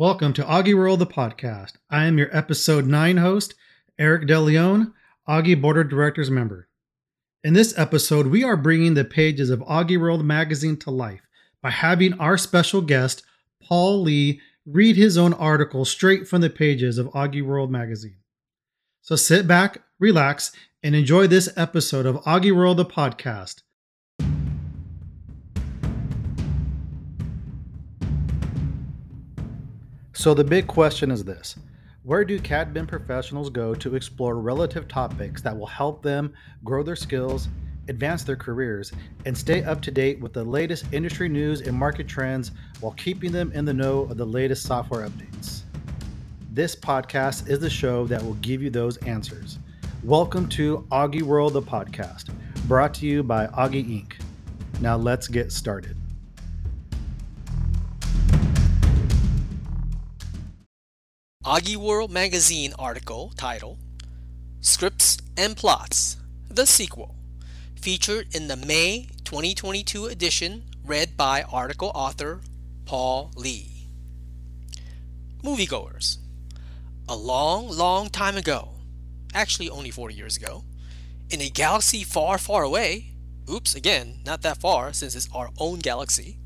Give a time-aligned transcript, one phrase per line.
[0.00, 1.72] Welcome to AUGIWORLD, the podcast.
[1.90, 3.52] I am your episode 9 host,
[3.98, 4.94] Eric DeLeon,
[5.28, 6.68] AUGI Board of Directors member.
[7.44, 11.20] In this episode, we are bringing the pages of AUGIWORLD magazine to life
[11.62, 13.24] by having our special guest,
[13.62, 18.20] Paul Li, read his own article straight from the pages of AUGIWORLD magazine.
[19.02, 20.50] So sit back, relax,
[20.82, 23.64] and enjoy this episode of AUGIWORLD, the podcast.
[30.20, 31.56] So, the big question is this
[32.02, 36.82] Where do CAD BIM professionals go to explore relative topics that will help them grow
[36.82, 37.48] their skills,
[37.88, 38.92] advance their careers,
[39.24, 43.32] and stay up to date with the latest industry news and market trends while keeping
[43.32, 45.62] them in the know of the latest software updates?
[46.52, 49.58] This podcast is the show that will give you those answers.
[50.04, 52.28] Welcome to AUGIWORLD, the podcast,
[52.68, 54.12] brought to you by AUGI Inc.
[54.82, 55.96] Now, let's get started.
[61.50, 63.76] AUGIWORLD magazine article titled
[64.60, 66.16] Scripts and Plots,
[66.48, 67.16] the sequel,
[67.74, 72.40] featured in the May 2022 edition read by article author
[72.84, 73.88] Paul Li.
[75.42, 76.18] Moviegoers.
[77.08, 78.68] A long, long time ago,
[79.34, 80.62] actually only 40 years ago,
[81.30, 83.14] in a galaxy far, far away,
[83.52, 86.36] oops, again, not that far since it's our own galaxy,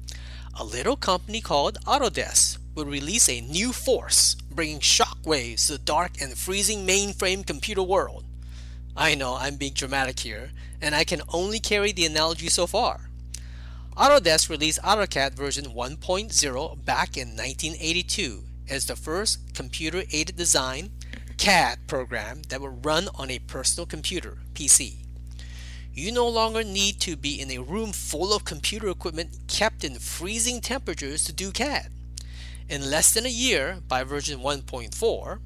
[0.59, 6.21] a little company called Autodesk would release a new force, bringing shockwaves to the dark
[6.21, 8.25] and freezing mainframe computer world.
[8.97, 13.11] I know I'm being dramatic here, and I can only carry the analogy so far.
[13.97, 20.91] Autodesk released AutoCAD version 1.0 back in 1982 as the first computer aided design
[21.37, 24.97] CAD program that would run on a personal computer, PC.
[25.93, 29.95] You no longer need to be in a room full of computer equipment kept in
[30.01, 31.91] freezing temperatures to do CAD.
[32.69, 35.39] In less than a year, by version 1.4,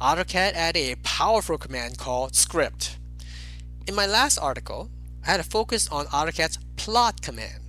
[0.00, 2.98] AutoCAD added a powerful command called script.
[3.86, 4.90] In my last article,
[5.26, 7.62] I had a focus on AutoCAD's plot command.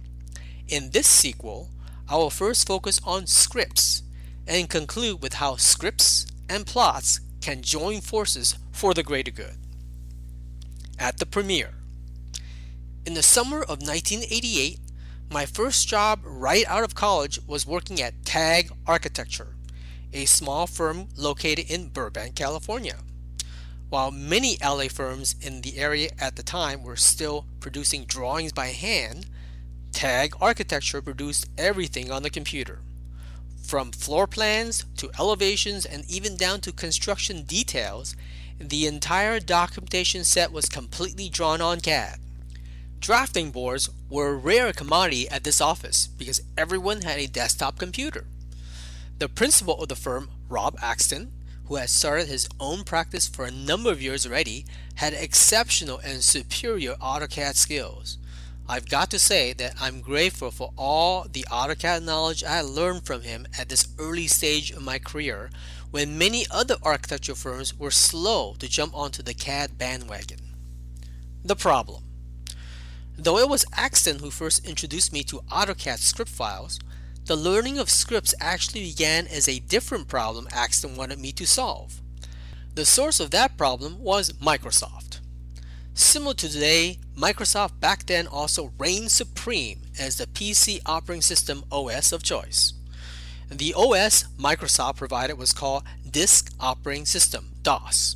[0.69, 1.69] In this sequel,
[2.07, 4.03] I will first focus on scripts
[4.47, 9.57] and conclude with how scripts and plots can join forces for the greater good.
[10.97, 11.75] At the premiere.
[13.05, 14.79] In the summer of 1988,
[15.33, 19.55] my first job right out of college was working at TAG Architecture,
[20.13, 22.97] a small firm located in Burbank, California.
[23.89, 28.67] While many LA firms in the area at the time were still producing drawings by
[28.67, 29.25] hand,
[29.91, 32.81] TAG Architecture produced everything on the computer.
[33.63, 38.15] From floor plans to elevations and even down to construction details,
[38.59, 42.19] the entire documentation set was completely drawn on CAD.
[43.03, 48.27] Drafting boards were a rare commodity at this office because everyone had a desktop computer.
[49.19, 51.33] The principal of the firm, Rob Axton,
[51.65, 54.65] who had started his own practice for a number of years already,
[54.95, 58.19] had exceptional and superior AutoCAD skills.
[58.69, 63.23] I've got to say that I'm grateful for all the AutoCAD knowledge I learned from
[63.23, 65.49] him at this early stage of my career
[65.91, 70.39] when many other architectural firms were slow to jump onto the CAD bandwagon.
[71.43, 72.03] The problem
[73.17, 76.79] Though it was Axton who first introduced me to AutoCAD script files,
[77.25, 82.01] the learning of scripts actually began as a different problem Axton wanted me to solve.
[82.75, 85.19] The source of that problem was Microsoft.
[85.93, 92.11] Similar to today, Microsoft back then also reigned supreme as the PC operating system OS
[92.11, 92.73] of choice.
[93.49, 98.15] The OS Microsoft provided was called Disk Operating System, DOS.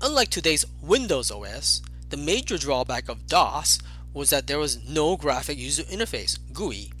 [0.00, 3.78] Unlike today's Windows OS, the major drawback of DOS
[4.12, 6.92] was that there was no graphic user interface, GUI.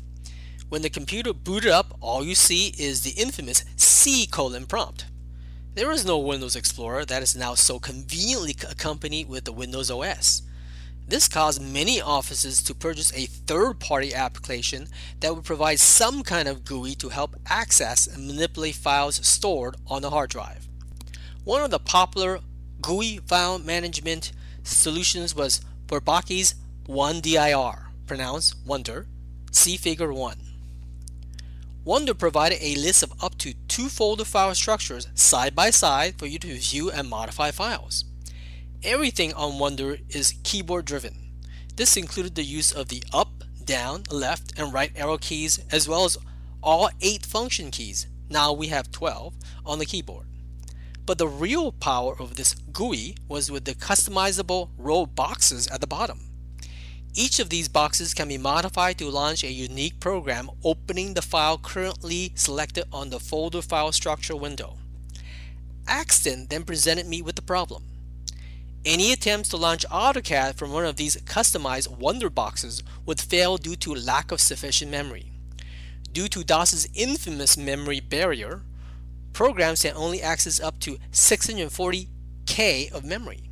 [0.68, 5.06] When the computer booted up, all you see is the infamous C colon prompt.
[5.74, 10.42] There is no Windows Explorer that is now so conveniently accompanied with the Windows OS.
[11.08, 14.86] This caused many offices to purchase a third-party application
[15.18, 20.02] that would provide some kind of GUI to help access and manipulate files stored on
[20.02, 20.68] the hard drive.
[21.42, 22.38] One of the popular
[22.80, 24.30] GUI file management
[24.62, 25.60] solutions was
[26.90, 29.06] Bourbaki's OneDIR, pronounced Wonder,
[29.52, 30.38] see Figure 1.
[31.84, 36.26] Wonder provided a list of up to two folder file structures side by side for
[36.26, 38.04] you to view and modify files.
[38.82, 41.30] Everything on Wonder is keyboard driven.
[41.76, 46.04] This included the use of the up, down, left, and right arrow keys as well
[46.04, 46.18] as
[46.62, 49.34] all 8 function keys, now we have 12,
[49.64, 50.26] on the keyboard.
[51.06, 55.86] But the real power of this GUI was with the customizable row boxes at the
[55.86, 56.29] bottom.
[57.14, 61.58] Each of these boxes can be modified to launch a unique program opening the file
[61.58, 64.76] currently selected on the folder file structure window.
[65.88, 67.82] Axton then presented me with the problem.
[68.84, 73.76] Any attempts to launch AutoCAD from one of these customized Wonder boxes would fail due
[73.76, 75.32] to lack of sufficient memory.
[76.12, 78.62] Due to DOS's infamous memory barrier,
[79.32, 83.50] programs can only access up to 640K of memory.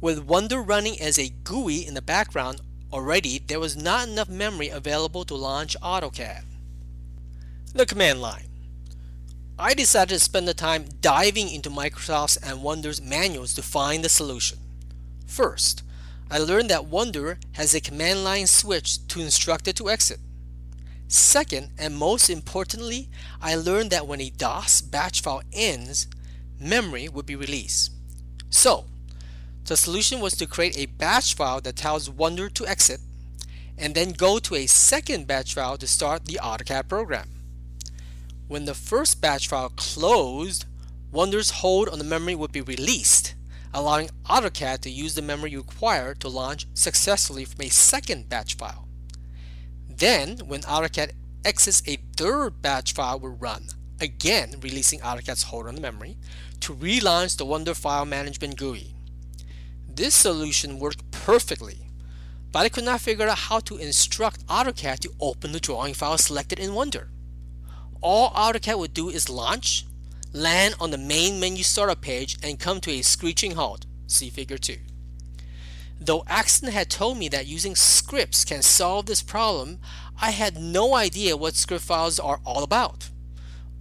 [0.00, 2.60] With Wonder running as a GUI in the background
[2.92, 6.42] already, there was not enough memory available to launch AutoCAD.
[7.74, 8.48] The command line.
[9.58, 14.08] I decided to spend the time diving into Microsoft's and Wonder's manuals to find the
[14.08, 14.58] solution.
[15.26, 15.82] First,
[16.30, 20.20] I learned that Wonder has a command line switch to instruct it to exit.
[21.08, 23.08] Second, and most importantly,
[23.40, 26.06] I learned that when a DOS batch file ends,
[26.60, 27.92] memory would be released.
[28.50, 28.84] So,
[29.68, 33.00] the solution was to create a batch file that tells Wonder to exit,
[33.76, 37.28] and then go to a second batch file to start the AutoCAD program.
[38.48, 40.64] When the first batch file closed,
[41.12, 43.34] Wonder's hold on the memory would be released,
[43.74, 48.88] allowing AutoCAD to use the memory required to launch successfully from a second batch file.
[49.88, 51.12] Then, when AutoCAD
[51.44, 53.68] exits a third batch file will run,
[54.00, 56.16] again releasing AutoCAD's hold on the memory,
[56.60, 58.94] to relaunch the Wonder File Management GUI.
[59.98, 61.90] This solution worked perfectly,
[62.52, 66.16] but I could not figure out how to instruct AutoCAD to open the drawing file
[66.16, 67.10] selected in Wonder
[68.00, 69.84] all AutoCAD would do is launch,
[70.32, 73.86] land on the main menu startup page, and come to a screeching halt.
[74.06, 74.76] See figure 2.
[76.00, 79.80] Though Axton had told me that using scripts can solve this problem,
[80.20, 83.10] I had no idea what script files are all about.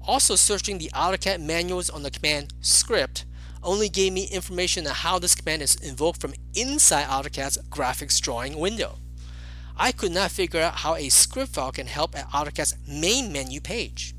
[0.01, 3.25] Also searching the AutoCAD manuals on the command script
[3.67, 8.57] only gave me information on how this command is invoked from inside AutoCAD's graphics drawing
[8.57, 8.97] window.
[9.75, 13.61] I could not figure out how a script file can help at AutoCAD's main menu
[13.61, 14.15] page.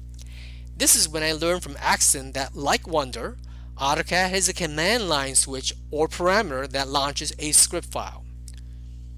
[0.77, 3.39] This is when I learned from Axton that like Wonder,
[3.79, 8.25] AutoCAD has a command line switch or parameter that launches a script file.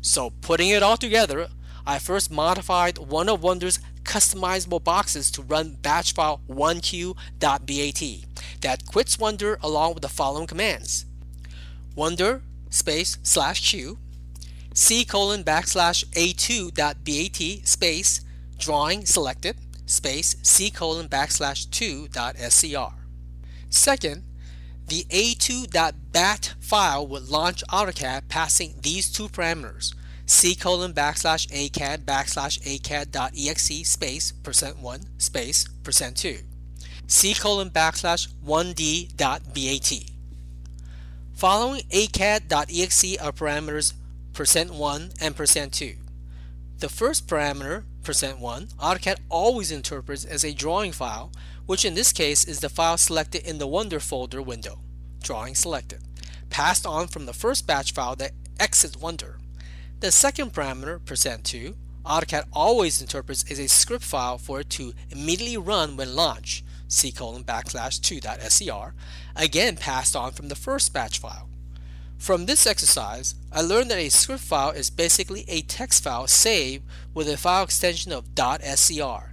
[0.01, 1.49] So putting it all together,
[1.87, 7.67] I first modified one of Wonder's customizable boxes to run batch file 1q.bat
[8.61, 11.07] that quits Wonder along with the following commands.
[11.95, 13.99] Wonder space slash q
[14.75, 18.21] c colon backslash a2 dot bat space
[18.59, 19.57] drawing selected
[19.87, 22.95] space c colon backslash 2 dot scr.
[23.69, 24.25] Second,
[24.87, 29.95] the a2.bat file would launch AutoCAD passing these two parameters
[30.27, 36.39] c colon backslash acad backslash acad dot exe space percent 1 space percent 2
[37.11, 40.11] c colon backslash 1d dot bat.
[41.35, 43.95] Following acad.exe are parameters
[44.33, 45.97] percent %1 and percent %2.
[46.79, 51.33] The first parameter, percent %1, AutoCAD always interprets as a drawing file,
[51.67, 54.79] which in this case is the file selected in the Wonder folder window,
[55.21, 56.03] drawing selected,
[56.49, 59.41] passed on from the first batch file that exits Wonder.
[59.99, 61.75] The second parameter, percent %2,
[62.07, 67.11] AutoCAD always interprets as a script file for it to immediately run when launched, c
[67.11, 68.93] colon backslash 2.scr,
[69.37, 71.49] again passed on from the first batch file.
[72.19, 76.85] From this exercise, I learned that a script file is basically a text file saved
[77.15, 79.33] with a file extension of .scr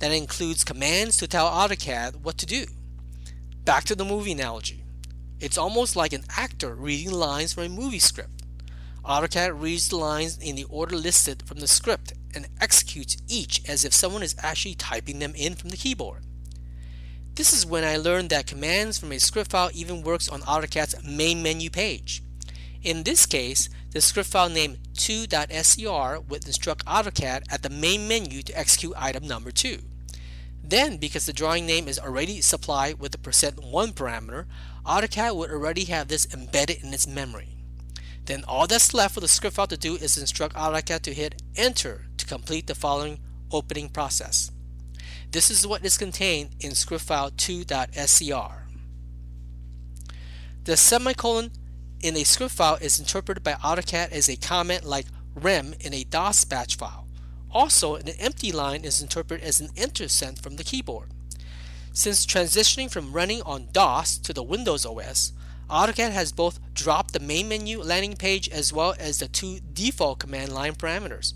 [0.00, 2.64] that includes commands to tell AutoCAD what to do.
[3.64, 4.82] Back to the movie analogy.
[5.38, 8.42] It's almost like an actor reading lines from a movie script.
[9.04, 13.84] AutoCAD reads the lines in the order listed from the script and executes each as
[13.84, 16.24] if someone is actually typing them in from the keyboard.
[17.36, 21.02] This is when I learned that commands from a script file even works on AutoCAD's
[21.02, 22.22] main menu page.
[22.82, 28.42] In this case, the script file name 2.scr would instruct AutoCAD at the main menu
[28.42, 29.80] to execute item number 2.
[30.62, 34.46] Then, because the drawing name is already supplied with the percent %1 parameter,
[34.86, 37.56] AutoCAD would already have this embedded in its memory.
[38.26, 41.42] Then all that's left for the script file to do is instruct AutoCAD to hit
[41.56, 43.18] enter to complete the following
[43.50, 44.52] opening process.
[45.34, 48.52] This is what is contained in script file 2.scr.
[50.62, 51.50] The semicolon
[52.00, 56.04] in a script file is interpreted by AutoCAD as a comment like rem in a
[56.04, 57.08] DOS batch file.
[57.50, 61.10] Also, an empty line is interpreted as an enter sent from the keyboard.
[61.92, 65.32] Since transitioning from running on DOS to the Windows OS,
[65.68, 70.20] AutoCAD has both dropped the main menu landing page as well as the two default
[70.20, 71.34] command line parameters.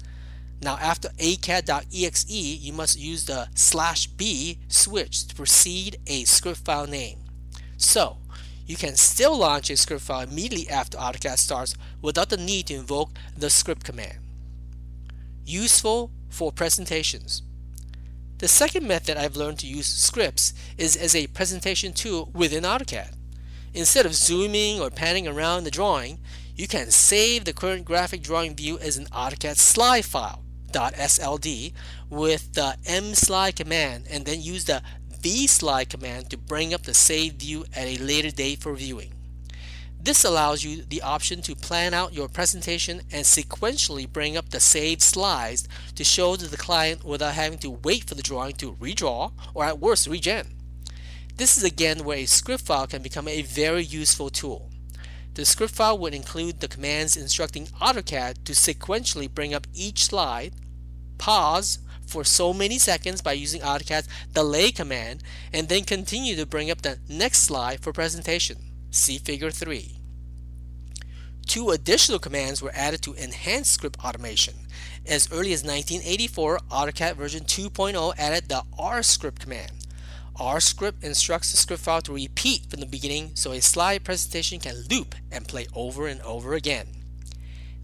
[0.61, 6.87] Now after acad.exe, you must use the slash b switch to precede a script file
[6.87, 7.21] name.
[7.77, 8.19] So,
[8.67, 12.75] you can still launch a script file immediately after AutoCAD starts without the need to
[12.75, 14.19] invoke the script command.
[15.45, 17.43] useful for presentations.
[18.37, 23.15] The second method I've learned to use scripts is as a presentation tool within AutoCAD.
[23.73, 26.19] Instead of zooming or panning around the drawing,
[26.55, 31.73] you can save the current graphic drawing view as an AutoCAD slide file .sld
[32.11, 34.83] with the mslide command and then use the
[35.21, 39.13] vslide command to bring up the saved view at a later date for viewing.
[40.01, 44.61] This allows you the option to plan out your presentation and sequentially bring up the
[44.61, 48.75] saved slides to show to the client without having to wait for the drawing to
[48.75, 50.55] redraw or at worst regen.
[51.37, 54.71] This is again where a script file can become a very useful tool.
[55.39, 60.53] The script file would include the commands instructing AutoCAD to sequentially bring up each slide,
[61.17, 66.73] pause for so many seconds by using AutoCAD's delay command, and then continue to bring
[66.73, 68.57] up the next slide for presentation.
[68.91, 70.01] See Figure 3.
[71.47, 74.67] Two additional commands were added to enhance script automation.
[75.07, 79.78] As early as 1984, AutoCAD version 2.0 added the rscript command.
[80.41, 84.85] Rscript instructs the script file to repeat from the beginning so a slide presentation can
[84.91, 86.89] loop and play over and over again.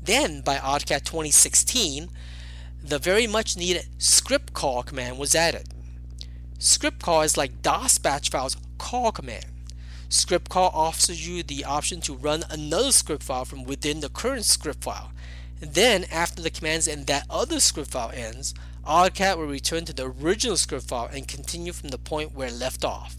[0.02, 2.10] Then, by AutoCAD 2016,
[2.82, 5.68] the very much needed script call command was added.
[6.58, 9.46] Script call is like DOS batch file's call command.
[10.08, 14.44] Script call offers you the option to run another script file from within the current
[14.44, 15.12] script file.
[15.60, 18.54] Then, after the commands in that other script file ends,
[18.86, 22.54] AutoCAD will return to the original script file and continue from the point where it
[22.54, 23.16] left off.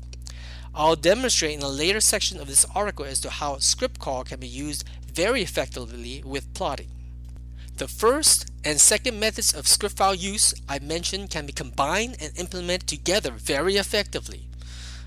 [0.76, 4.40] I'll demonstrate in a later section of this article as to how script call can
[4.40, 6.90] be used very effectively with plotting.
[7.78, 12.38] The first and second methods of script file use I mentioned can be combined and
[12.38, 14.48] implemented together very effectively.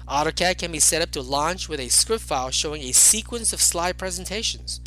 [0.08, 3.62] AutoCAD can be set up to launch with a script file showing a sequence of
[3.62, 4.80] slide presentations.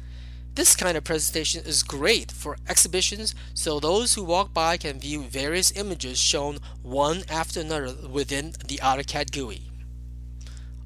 [0.53, 5.21] This kind of presentation is great for exhibitions so those who walk by can view
[5.23, 9.61] various images shown one after another within the AutoCAD GUI.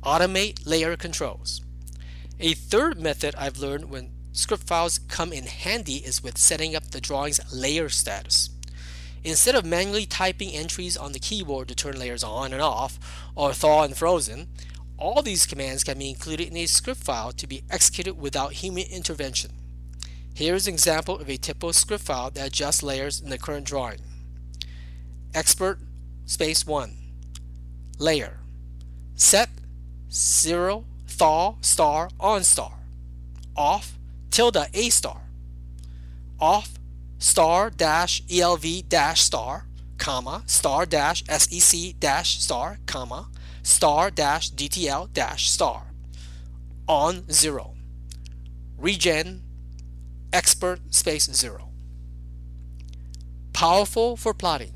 [0.03, 1.61] Automate layer controls.
[2.39, 6.91] A third method I've learned when script files come in handy is with setting up
[6.91, 8.51] the drawing's layer status.
[9.23, 12.99] Instead of manually typing entries on the keyboard to turn layers on and off,
[13.33, 14.47] or thaw and frozen,
[14.97, 18.85] all these commands can be included in a script file to be executed without human
[18.91, 19.51] intervention.
[20.33, 23.65] Here is an example of a typical script file that adjusts layers in the current
[23.65, 23.99] drawing.
[25.33, 25.79] Expert
[26.25, 26.93] space 1
[27.99, 28.39] Layer
[29.15, 29.49] Set
[30.11, 32.79] 0 thaw star on star
[33.55, 33.97] Off
[34.31, 35.21] tilde A star
[36.39, 36.73] Off
[37.17, 39.65] star dash elv dash star
[39.97, 43.27] comma star dash sec dash star comma
[43.65, 45.87] star dash dtl dash star
[46.87, 47.73] on zero.
[48.77, 49.41] Regen
[50.31, 51.69] expert space zero.
[53.53, 54.73] Powerful for plotting.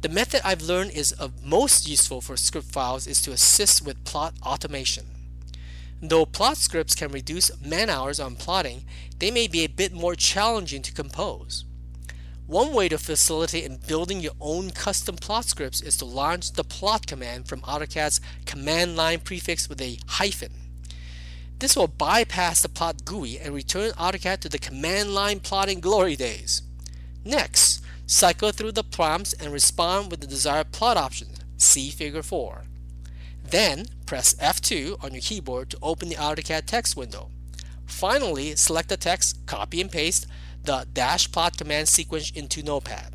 [0.00, 4.04] The method I've learned is of most useful for script files is to assist with
[4.04, 5.06] plot automation.
[6.00, 8.84] Though plot scripts can reduce man hours on plotting,
[9.18, 11.64] they may be a bit more challenging to compose.
[12.46, 16.64] One way to facilitate in building your own custom plot scripts is to launch the
[16.64, 20.52] plot command from AutoCAD's command line prefix with a hyphen.
[21.60, 26.16] This will bypass the plot GUI and return AutoCAD to the command line plotting glory
[26.16, 26.62] days.
[27.24, 31.38] Next, cycle through the prompts and respond with the desired plot options.
[31.56, 32.64] See Figure 4.
[33.44, 37.30] Then, press F2 on your keyboard to open the AutoCAD text window.
[37.86, 40.26] Finally, select the text, copy and paste
[40.64, 43.14] the dash plot command sequence into Notepad.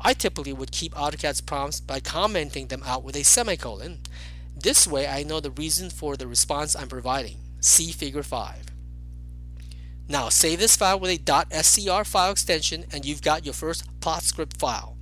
[0.00, 4.00] I typically would keep AutoCAD's prompts by commenting them out with a semicolon.
[4.56, 7.38] This way I know the reason for the response I'm providing.
[7.60, 8.66] See Figure 5.
[10.08, 14.22] Now save this file with a .scr file extension and you've got your first plot
[14.22, 14.96] script file.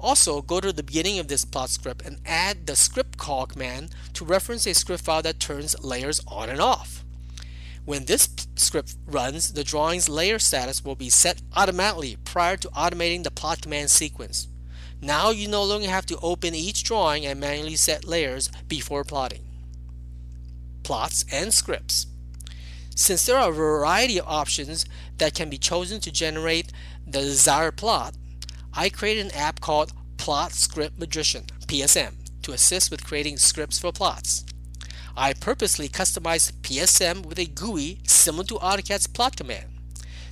[0.00, 3.90] Also, go to the beginning of this plot script and add the script call command
[4.12, 7.04] to reference a script file that turns layers on and off.
[7.84, 8.28] When this
[8.60, 13.62] script runs, the drawing's layer status will be set automatically prior to automating the plot
[13.62, 14.48] command sequence.
[15.00, 19.44] Now you no longer have to open each drawing and manually set layers before plotting.
[20.82, 22.06] Plots and scripts.
[22.94, 24.84] Since there are a variety of options
[25.18, 26.72] that can be chosen to generate
[27.06, 28.14] the desired plot,
[28.74, 33.92] I created an app called Plot Script Magician, PSM, to assist with creating scripts for
[33.92, 34.44] plots.
[35.20, 39.64] I purposely customized PSM with a GUI similar to AutoCAD's plot command.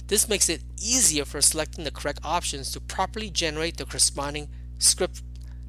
[0.06, 4.46] This makes it easier for selecting the correct options to properly generate the corresponding
[4.78, 5.22] script.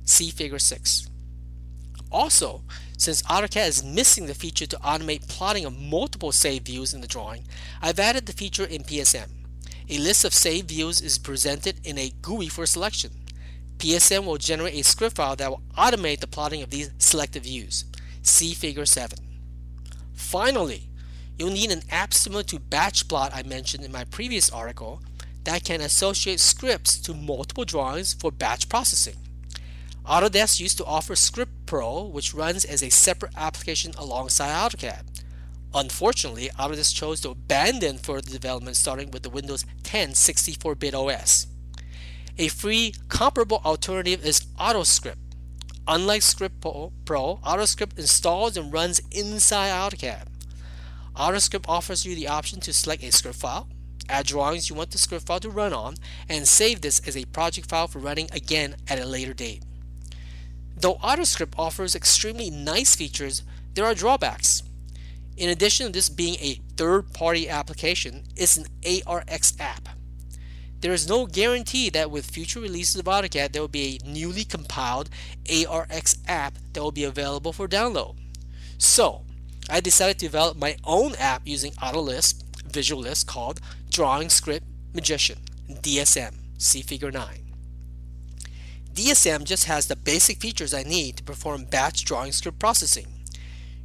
[0.03, 1.09] See Figure 6.
[2.11, 2.61] Also,
[2.95, 7.07] since AutoCAD is missing the feature to automate plotting of multiple saved views in the
[7.07, 7.45] drawing,
[7.81, 9.29] I've added the feature in PSM.
[9.89, 13.09] A list of saved views is presented in a GUI for selection.
[13.79, 17.83] PSM will generate a script file that will automate the plotting of these selected views.
[18.27, 19.17] See Figure 7.
[20.13, 20.89] Finally,
[21.39, 25.01] you'll need an app similar to BatchPlot I mentioned in my previous article
[25.45, 29.15] that can associate scripts to multiple drawings for batch processing.
[30.05, 35.03] Autodesk used to offer Script Pro, which runs as a separate application alongside AutoCAD.
[35.73, 41.47] Unfortunately, Autodesk chose to abandon further development starting with the Windows 10 64-bit OS.
[42.37, 45.26] A free comparable alternative is AutoScript.
[45.89, 50.25] Unlike Script Pro, AutoScript installs and runs inside AutoCAD.
[51.15, 53.69] AutoScript offers you the option to select a script file,
[54.09, 55.95] add drawings you want the script file to run on,
[56.27, 59.63] and save this as a project file for running again at a later date.
[60.75, 64.63] Though AutoScript offers extremely nice features, there are drawbacks.
[65.37, 69.87] In addition to this being a third-party application, it's an ARX app.
[70.81, 74.43] There is no guarantee that with future releases of AutoCAD there will be a newly
[74.43, 75.09] compiled
[75.49, 78.15] ARX app that will be available for download.
[78.77, 79.23] So,
[79.69, 85.39] I decided to develop my own app using Autolisp, Visual Lisp called Drawing Script Magician,
[85.69, 87.47] DSM, see figure 9.
[88.93, 93.07] DSM just has the basic features I need to perform batch drawing script processing.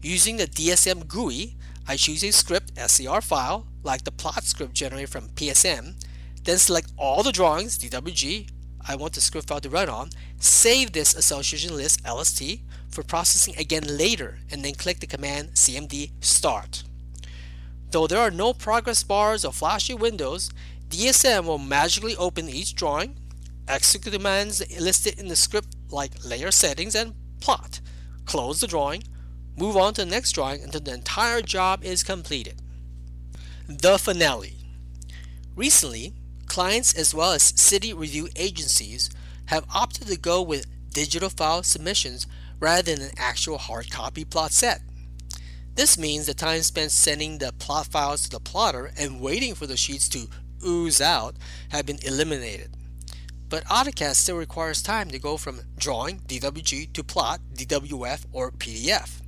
[0.02, 1.54] Using the DSM GUI,
[1.87, 5.96] I choose a script SCR file, like the plot script generated from PSM,
[6.44, 8.49] then select all the drawings, DWG,
[8.87, 13.54] I want the script file to run on, save this association list LST for processing
[13.56, 16.82] again later, and then click the command CMD start.
[17.90, 20.50] Though there are no progress bars or flashy windows,
[20.88, 23.16] DSM will magically open each drawing,
[23.68, 27.80] execute commands listed in the script like layer settings and plot,
[28.25, 29.04] close the drawing,
[29.56, 32.61] move on to the next drawing until the entire job is completed.
[33.68, 34.56] The finale.
[35.54, 36.14] Recently,
[36.52, 39.09] clients as well as city review agencies
[39.47, 42.26] have opted to go with digital file submissions
[42.61, 44.82] rather than an actual hard copy plot set.
[45.76, 49.67] This means the time spent sending the plot files to the plotter and waiting for
[49.67, 50.28] the sheets to
[50.62, 51.36] ooze out
[51.71, 52.76] have been eliminated.
[53.49, 59.23] But AutoCAD still requires time to go from drawing DWG to plot DWF or PDF.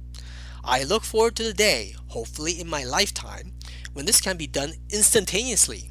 [0.63, 3.55] I look forward to the day, hopefully in my lifetime,
[3.95, 5.89] when this can be done instantaneously.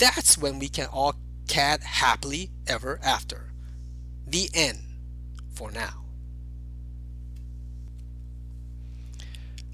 [0.00, 1.14] That's when we can all
[1.46, 3.52] CAD happily ever after.
[4.26, 4.78] The end
[5.52, 6.06] for now.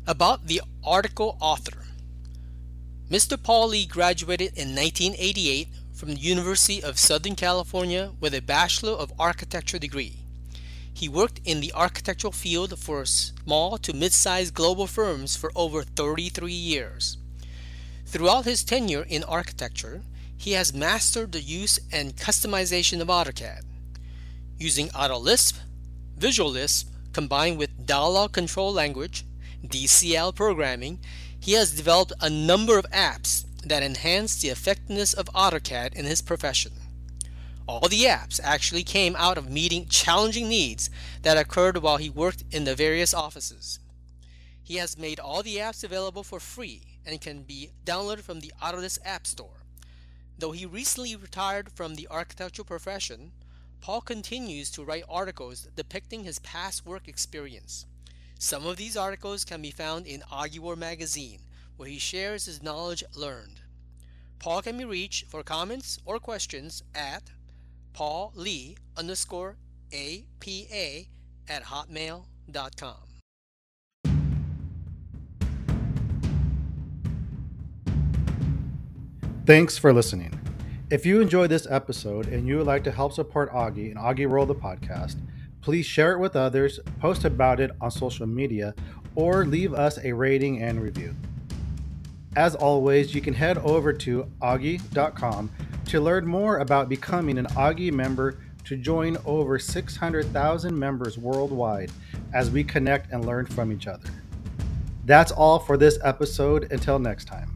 [0.04, 1.84] About the article author.
[3.08, 3.40] Mr.
[3.40, 9.12] Paul Li graduated in 1988 from the University of Southern California with a Bachelor of
[9.20, 10.16] Architecture degree.
[10.92, 16.52] He worked in the architectural field for small to mid-sized global firms for over 33
[16.52, 17.16] years.
[18.06, 20.02] Throughout his tenure in architecture,
[20.36, 23.62] he has mastered the use and customization of AutoCAD.
[24.58, 25.58] Using AutoLisp,
[26.16, 29.24] Visual Lisp, combined with Dialog Control Language,
[29.64, 31.00] DCL programming,
[31.38, 36.22] he has developed a number of apps that enhance the effectiveness of AutoCAD in his
[36.22, 36.72] profession.
[37.66, 40.88] All the apps actually came out of meeting challenging needs
[41.22, 43.80] that occurred while he worked in the various offices.
[44.62, 48.52] He has made all the apps available for free and can be downloaded from the
[48.62, 49.65] Autodesk App Store.
[50.38, 53.32] Though he recently retired from the architectural profession,
[53.80, 57.86] Paul continues to write articles depicting his past work experience.
[58.38, 61.40] Some of these articles can be found in AUGIWORLD magazine,
[61.76, 63.60] where he shares his knowledge learned.
[64.38, 67.22] Paul can be reached for comments or questions at
[67.94, 69.56] Paul Li underscore
[69.92, 71.06] APA
[71.48, 73.05] at hotmail.com.
[79.46, 80.36] Thanks for listening.
[80.90, 84.48] If you enjoyed this episode and you would like to help support AUGI and AUGIWORLD
[84.48, 85.14] the podcast,
[85.60, 88.74] please share it with others, post about it on social media,
[89.14, 91.14] or leave us a rating and review.
[92.34, 95.50] As always, you can head over to augi.com
[95.86, 101.92] to learn more about becoming an AUGI member to join over 600,000 members worldwide
[102.34, 104.10] as we connect and learn from each other.
[105.04, 106.72] That's all for this episode.
[106.72, 107.55] Until next time.